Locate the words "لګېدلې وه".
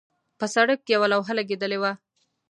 1.39-1.91